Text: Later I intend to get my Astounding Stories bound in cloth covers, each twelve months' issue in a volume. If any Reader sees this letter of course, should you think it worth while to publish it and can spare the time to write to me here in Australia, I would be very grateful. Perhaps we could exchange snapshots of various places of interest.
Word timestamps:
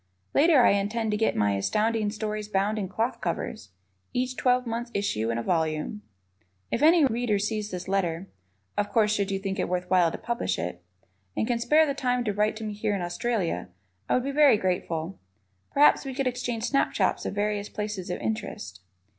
Later 0.33 0.63
I 0.65 0.71
intend 0.71 1.11
to 1.11 1.15
get 1.17 1.35
my 1.35 1.55
Astounding 1.55 2.09
Stories 2.09 2.47
bound 2.47 2.79
in 2.79 2.89
cloth 2.89 3.21
covers, 3.21 3.69
each 4.13 4.35
twelve 4.35 4.65
months' 4.65 4.89
issue 4.95 5.29
in 5.29 5.37
a 5.37 5.43
volume. 5.43 6.01
If 6.71 6.81
any 6.81 7.05
Reader 7.05 7.37
sees 7.37 7.69
this 7.69 7.87
letter 7.87 8.27
of 8.75 8.89
course, 8.89 9.13
should 9.13 9.29
you 9.29 9.37
think 9.37 9.59
it 9.59 9.69
worth 9.69 9.87
while 9.91 10.11
to 10.11 10.17
publish 10.17 10.57
it 10.57 10.83
and 11.37 11.45
can 11.45 11.59
spare 11.59 11.85
the 11.85 11.93
time 11.93 12.23
to 12.23 12.33
write 12.33 12.55
to 12.55 12.63
me 12.63 12.73
here 12.73 12.95
in 12.95 13.01
Australia, 13.03 13.69
I 14.09 14.15
would 14.15 14.23
be 14.23 14.31
very 14.31 14.57
grateful. 14.57 15.19
Perhaps 15.71 16.03
we 16.03 16.15
could 16.15 16.25
exchange 16.25 16.63
snapshots 16.63 17.23
of 17.27 17.35
various 17.35 17.69
places 17.69 18.09
of 18.09 18.19
interest. 18.21 18.81